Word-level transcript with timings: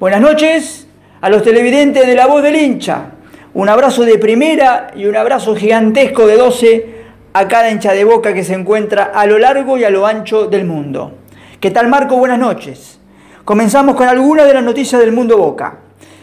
Buenas 0.00 0.22
noches 0.22 0.86
a 1.20 1.28
los 1.28 1.42
televidentes 1.42 2.06
de 2.06 2.14
La 2.14 2.26
Voz 2.26 2.42
del 2.42 2.56
Hincha. 2.56 3.10
Un 3.52 3.68
abrazo 3.68 4.02
de 4.04 4.16
primera 4.16 4.92
y 4.96 5.04
un 5.04 5.14
abrazo 5.14 5.54
gigantesco 5.54 6.26
de 6.26 6.38
12 6.38 6.94
a 7.34 7.46
cada 7.46 7.70
hincha 7.70 7.92
de 7.92 8.04
boca 8.04 8.32
que 8.32 8.42
se 8.42 8.54
encuentra 8.54 9.12
a 9.14 9.26
lo 9.26 9.38
largo 9.38 9.76
y 9.76 9.84
a 9.84 9.90
lo 9.90 10.06
ancho 10.06 10.46
del 10.46 10.64
mundo. 10.64 11.18
¿Qué 11.60 11.70
tal 11.70 11.88
Marco? 11.88 12.16
Buenas 12.16 12.38
noches. 12.38 12.98
Comenzamos 13.44 13.94
con 13.94 14.08
algunas 14.08 14.46
de 14.46 14.54
las 14.54 14.64
noticias 14.64 15.02
del 15.02 15.12
mundo 15.12 15.36
boca. 15.36 15.80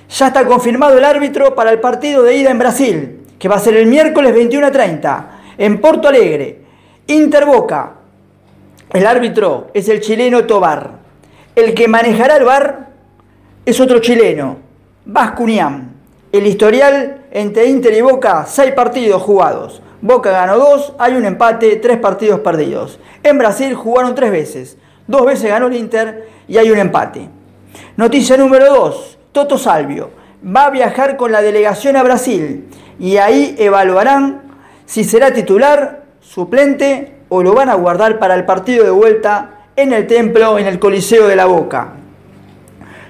Ya 0.10 0.26
está 0.26 0.44
confirmado 0.48 0.98
el 0.98 1.06
árbitro 1.06 1.54
para 1.54 1.70
el 1.70 1.80
partido 1.80 2.24
de 2.24 2.36
ida 2.36 2.50
en 2.50 2.58
Brasil, 2.58 3.28
que 3.38 3.48
va 3.48 3.58
a 3.58 3.60
ser 3.60 3.78
el 3.78 3.86
miércoles 3.86 4.34
21 4.34 4.66
a 4.66 4.72
30, 4.72 5.32
en 5.56 5.80
Porto 5.80 6.08
Alegre. 6.08 6.62
Inter 7.06 7.46
Boca. 7.46 7.92
El 8.92 9.06
árbitro 9.06 9.68
es 9.76 9.88
el 9.88 10.02
chileno 10.02 10.46
Tobar. 10.46 10.94
El 11.56 11.76
que 11.76 11.88
manejará 11.88 12.38
el 12.38 12.44
bar 12.44 12.87
es 13.68 13.82
otro 13.82 14.00
chileno, 14.00 14.60
Vascunian. 15.04 15.92
El 16.32 16.48
historial 16.48 17.26
entre 17.32 17.66
Inter 17.66 17.94
y 17.96 18.00
Boca, 18.00 18.46
seis 18.48 18.72
partidos 18.72 19.22
jugados. 19.22 19.82
Boca 20.00 20.32
ganó 20.32 20.58
dos, 20.58 20.94
hay 20.98 21.16
un 21.16 21.26
empate, 21.26 21.76
tres 21.76 21.98
partidos 21.98 22.40
perdidos. 22.40 22.98
En 23.24 23.38
Brasil 23.38 23.74
jugaron 23.76 24.16
tres 24.16 24.32
veces. 24.32 24.78
Dos 25.06 25.26
veces 25.26 25.50
ganó 25.50 25.68
el 25.68 25.76
Inter 25.76 26.30
y 26.48 26.58
hay 26.58 26.72
un 26.72 26.78
empate. 26.78 27.28
Noticia 27.98 28.38
número 28.38 28.74
dos. 28.74 29.18
Toto 29.34 29.58
Salvio 29.58 30.12
va 30.42 30.68
a 30.68 30.70
viajar 30.70 31.18
con 31.18 31.34
la 31.34 31.42
delegación 31.42 31.98
a 31.98 32.04
Brasil 32.04 32.70
y 32.98 33.18
ahí 33.18 33.54
evaluarán 33.60 34.44
si 34.86 35.04
será 35.04 35.34
titular, 35.34 36.06
suplente 36.22 37.18
o 37.28 37.44
lo 37.44 37.54
van 37.54 37.68
a 37.68 37.74
guardar 37.74 38.18
para 38.18 38.36
el 38.36 38.46
partido 38.46 38.86
de 38.86 38.92
vuelta 38.92 39.66
en 39.76 39.92
el 39.92 40.08
templo, 40.08 40.58
en 40.58 40.68
el 40.68 40.80
Coliseo 40.80 41.28
de 41.28 41.36
la 41.36 41.48
Boca. 41.48 41.97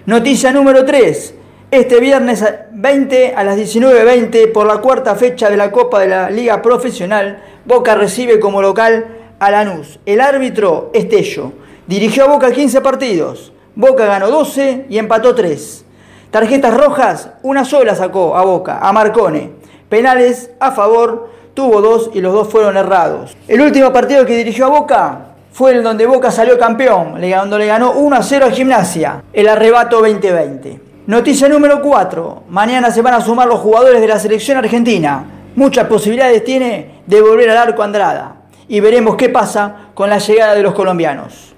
Noticia 0.07 0.53
número 0.53 0.85
3. 0.85 1.33
Este 1.69 1.99
viernes 1.99 2.41
20 2.71 3.35
a 3.35 3.43
las 3.43 3.57
19.20 3.57 4.53
por 4.53 4.65
la 4.65 4.77
cuarta 4.77 5.15
fecha 5.15 5.49
de 5.49 5.57
la 5.57 5.69
Copa 5.69 5.99
de 5.99 6.07
la 6.07 6.29
Liga 6.29 6.61
Profesional, 6.61 7.43
Boca 7.65 7.93
recibe 7.93 8.39
como 8.39 8.61
local 8.61 9.17
a 9.37 9.51
Lanús. 9.51 9.99
El 10.05 10.21
árbitro 10.21 10.91
Estello 10.93 11.51
dirigió 11.87 12.23
a 12.23 12.27
Boca 12.29 12.53
15 12.53 12.79
partidos. 12.79 13.51
Boca 13.75 14.05
ganó 14.05 14.29
12 14.29 14.85
y 14.87 14.97
empató 14.97 15.35
3. 15.35 15.83
Tarjetas 16.31 16.73
rojas, 16.73 17.31
una 17.43 17.65
sola 17.65 17.93
sacó 17.93 18.37
a 18.37 18.45
Boca, 18.45 18.79
a 18.79 18.93
Marcone. 18.93 19.51
Penales 19.89 20.51
a 20.61 20.71
favor, 20.71 21.31
tuvo 21.53 21.81
dos 21.81 22.11
y 22.13 22.21
los 22.21 22.31
dos 22.31 22.47
fueron 22.47 22.77
errados. 22.77 23.35
El 23.49 23.59
último 23.59 23.91
partido 23.91 24.25
que 24.25 24.37
dirigió 24.37 24.67
a 24.67 24.69
Boca 24.69 25.35
fue 25.57 25.71
el 25.71 25.81
donde 25.81 26.05
Boca 26.05 26.29
salió 26.29 26.55
campeón, 26.59 27.13
donde 27.13 27.57
le 27.57 27.65
ganó 27.65 27.93
1 27.93 28.15
a 28.15 28.21
0 28.21 28.45
a 28.45 28.51
Gimnasia, 28.51 29.23
el 29.33 29.47
arrebato 29.47 30.01
2020. 30.01 30.79
Noticia 31.07 31.49
número 31.49 31.81
4. 31.81 32.43
Mañana 32.49 32.91
se 32.91 33.01
van 33.01 33.15
a 33.15 33.21
sumar 33.21 33.47
los 33.47 33.61
jugadores 33.61 33.99
de 33.99 34.07
la 34.07 34.19
selección 34.19 34.59
argentina. 34.59 35.25
Muchas 35.55 35.87
posibilidades 35.87 36.43
tiene 36.43 37.01
de 37.07 37.21
volver 37.21 37.49
al 37.49 37.57
arco 37.57 37.81
Andrada. 37.81 38.35
Y 38.67 38.81
veremos 38.81 39.15
qué 39.15 39.29
pasa 39.29 39.87
con 39.95 40.11
la 40.11 40.19
llegada 40.19 40.53
de 40.53 40.61
los 40.61 40.75
colombianos. 40.75 41.55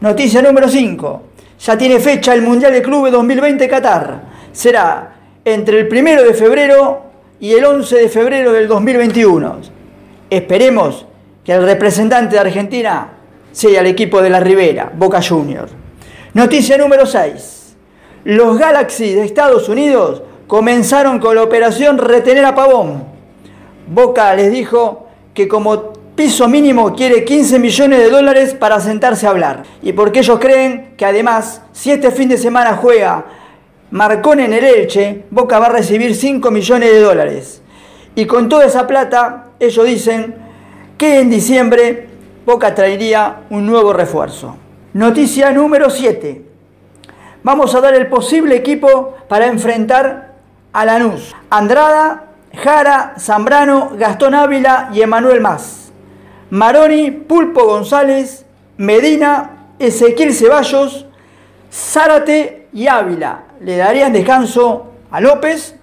Noticia 0.00 0.40
número 0.40 0.66
5. 0.66 1.22
Ya 1.60 1.76
tiene 1.76 2.00
fecha 2.00 2.32
el 2.32 2.40
Mundial 2.40 2.72
de 2.72 2.80
Clubes 2.80 3.12
2020 3.12 3.68
Qatar. 3.68 4.22
Será 4.52 5.12
entre 5.44 5.78
el 5.78 5.88
1 5.92 6.22
de 6.22 6.32
febrero 6.32 7.02
y 7.38 7.52
el 7.52 7.66
11 7.66 7.96
de 7.96 8.08
febrero 8.08 8.50
del 8.50 8.66
2021. 8.66 9.58
Esperemos 10.30 11.04
que 11.44 11.52
el 11.52 11.66
representante 11.66 12.36
de 12.36 12.40
Argentina 12.40 13.18
sea 13.52 13.80
el 13.80 13.86
equipo 13.86 14.20
de 14.20 14.30
la 14.30 14.40
Ribera, 14.40 14.90
Boca 14.94 15.20
Juniors. 15.22 15.72
Noticia 16.34 16.76
número 16.76 17.06
6. 17.06 17.76
Los 18.24 18.58
Galaxy 18.58 19.14
de 19.14 19.24
Estados 19.24 19.68
Unidos 19.68 20.22
comenzaron 20.46 21.18
con 21.18 21.36
la 21.36 21.42
operación 21.42 21.98
Retener 21.98 22.44
a 22.44 22.54
Pavón. 22.54 23.04
Boca 23.86 24.34
les 24.34 24.50
dijo 24.50 25.06
que 25.34 25.48
como 25.48 25.92
piso 26.14 26.48
mínimo 26.48 26.94
quiere 26.94 27.24
15 27.24 27.58
millones 27.58 27.98
de 27.98 28.10
dólares 28.10 28.54
para 28.54 28.80
sentarse 28.80 29.26
a 29.26 29.30
hablar. 29.30 29.62
Y 29.82 29.92
porque 29.92 30.20
ellos 30.20 30.38
creen 30.38 30.94
que 30.96 31.04
además, 31.04 31.62
si 31.72 31.90
este 31.90 32.10
fin 32.10 32.28
de 32.28 32.38
semana 32.38 32.76
juega 32.76 33.24
Marcón 33.90 34.40
en 34.40 34.52
el 34.52 34.64
Elche, 34.64 35.24
Boca 35.30 35.58
va 35.58 35.66
a 35.66 35.70
recibir 35.70 36.14
5 36.14 36.50
millones 36.50 36.92
de 36.92 37.00
dólares. 37.00 37.62
Y 38.14 38.26
con 38.26 38.48
toda 38.48 38.66
esa 38.66 38.86
plata, 38.86 39.52
ellos 39.58 39.86
dicen 39.86 40.34
que 40.96 41.20
en 41.20 41.30
diciembre 41.30 42.08
Boca 42.44 42.74
traería 42.74 43.42
un 43.50 43.66
nuevo 43.66 43.92
refuerzo. 43.92 44.56
Noticia 44.94 45.52
número 45.52 45.90
7 45.90 46.52
vamos 47.42 47.74
a 47.74 47.80
dar 47.80 47.94
el 47.94 48.06
posible 48.08 48.56
equipo 48.56 49.16
para 49.28 49.46
enfrentar 49.46 50.32
a 50.72 50.84
Lanús. 50.84 51.34
Andrada, 51.50 52.24
Jara, 52.54 53.14
Zambrano, 53.18 53.92
Gastón 53.96 54.34
Ávila 54.34 54.90
y 54.92 55.02
Emanuel 55.02 55.40
Más. 55.40 55.92
Maroni, 56.50 57.10
Pulpo 57.10 57.64
González, 57.64 58.44
Medina, 58.76 59.68
Ezequiel 59.78 60.34
Ceballos, 60.34 61.06
Zárate 61.72 62.68
y 62.72 62.86
Ávila. 62.86 63.44
Le 63.60 63.76
darían 63.76 64.12
descanso 64.12 64.92
a 65.10 65.20
López 65.20 65.76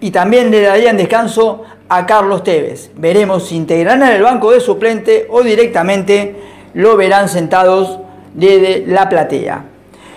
y 0.00 0.10
también 0.10 0.50
le 0.50 0.62
darían 0.62 0.96
descanso 0.96 1.64
a 1.88 2.06
Carlos 2.06 2.44
Tevez. 2.44 2.90
Veremos 2.96 3.48
si 3.48 3.56
integrarán 3.56 4.02
el 4.10 4.22
banco 4.22 4.52
de 4.52 4.60
suplente 4.60 5.26
o 5.30 5.42
directamente 5.42 6.36
lo 6.74 6.96
verán 6.96 7.28
sentados 7.28 7.98
desde 8.34 8.84
la 8.86 9.08
platea. 9.08 9.64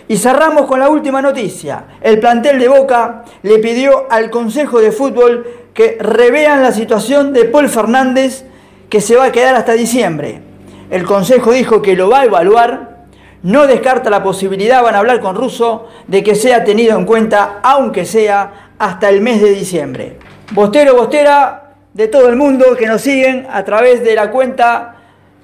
Y 0.07 0.17
cerramos 0.17 0.65
con 0.65 0.79
la 0.79 0.89
última 0.89 1.21
noticia. 1.21 1.85
El 2.01 2.19
plantel 2.19 2.59
de 2.59 2.67
Boca 2.67 3.23
le 3.43 3.59
pidió 3.59 4.07
al 4.11 4.29
Consejo 4.29 4.79
de 4.81 4.91
Fútbol 4.91 5.47
que 5.73 5.97
revean 5.99 6.61
la 6.61 6.73
situación 6.73 7.31
de 7.31 7.45
Paul 7.45 7.69
Fernández 7.69 8.43
que 8.89 8.99
se 8.99 9.15
va 9.15 9.25
a 9.25 9.31
quedar 9.31 9.55
hasta 9.55 9.71
diciembre. 9.71 10.41
El 10.89 11.05
Consejo 11.05 11.51
dijo 11.51 11.81
que 11.81 11.95
lo 11.95 12.09
va 12.09 12.21
a 12.21 12.25
evaluar, 12.25 13.05
no 13.43 13.65
descarta 13.65 14.09
la 14.09 14.21
posibilidad, 14.21 14.83
van 14.83 14.95
a 14.95 14.99
hablar 14.99 15.21
con 15.21 15.37
Russo, 15.37 15.87
de 16.07 16.21
que 16.21 16.35
sea 16.35 16.65
tenido 16.65 16.97
en 16.97 17.05
cuenta, 17.05 17.59
aunque 17.63 18.03
sea 18.03 18.71
hasta 18.77 19.07
el 19.07 19.21
mes 19.21 19.41
de 19.41 19.51
diciembre. 19.51 20.17
Bostero, 20.51 20.95
Bostera, 20.95 21.60
de 21.93 22.07
todo 22.07 22.29
el 22.29 22.35
mundo 22.35 22.75
que 22.77 22.87
nos 22.87 23.01
siguen 23.01 23.47
a 23.51 23.63
través 23.63 24.03
de 24.03 24.15
la 24.15 24.31
cuenta 24.31 24.95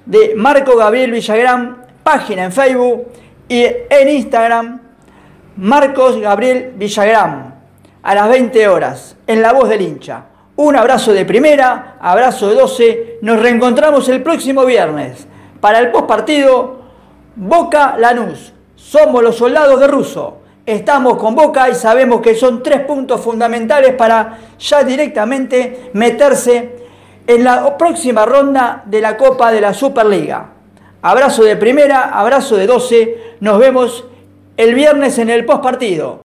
de 0.06 0.34
Marco 0.34 0.76
Gabriel 0.76 1.12
Villagrán, 1.12 1.84
página 2.02 2.44
en 2.44 2.52
Facebook 2.52 3.08
y 3.48 3.64
en 3.64 4.08
Instagram, 4.08 4.80
Marcos 5.56 6.18
Gabriel 6.20 6.72
Villagrán, 6.76 7.54
a 8.02 8.14
las 8.14 8.28
20 8.28 8.68
horas, 8.68 9.16
en 9.26 9.42
La 9.42 9.52
Voz 9.52 9.68
del 9.68 9.82
Hincha. 9.82 10.24
Un 10.56 10.74
abrazo 10.74 11.12
de 11.12 11.24
primera, 11.24 11.96
abrazo 12.00 12.48
de 12.48 12.54
12. 12.54 13.18
Nos 13.22 13.40
reencontramos 13.40 14.08
el 14.08 14.22
próximo 14.22 14.64
viernes 14.64 15.26
para 15.60 15.78
el 15.78 15.90
postpartido 15.90 16.80
Boca 17.36 17.96
Lanús. 17.98 18.52
Somos 18.74 19.22
los 19.22 19.36
soldados 19.36 19.78
de 19.78 19.86
Russo. 19.86 20.38
Estamos 20.68 21.16
con 21.16 21.34
Boca 21.34 21.70
y 21.70 21.74
sabemos 21.74 22.20
que 22.20 22.34
son 22.34 22.62
tres 22.62 22.80
puntos 22.80 23.22
fundamentales 23.22 23.94
para 23.94 24.38
ya 24.58 24.84
directamente 24.84 25.88
meterse 25.94 26.76
en 27.26 27.42
la 27.42 27.78
próxima 27.78 28.26
ronda 28.26 28.82
de 28.84 29.00
la 29.00 29.16
Copa 29.16 29.50
de 29.50 29.62
la 29.62 29.72
Superliga. 29.72 30.50
Abrazo 31.00 31.42
de 31.44 31.56
primera, 31.56 32.10
abrazo 32.10 32.58
de 32.58 32.66
12. 32.66 33.18
Nos 33.40 33.58
vemos 33.58 34.04
el 34.58 34.74
viernes 34.74 35.18
en 35.18 35.30
el 35.30 35.46
postpartido. 35.46 36.20